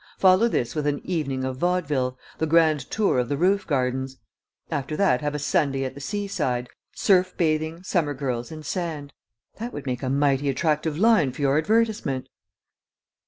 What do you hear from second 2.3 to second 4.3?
The Grand Tour of the Roof Gardens.'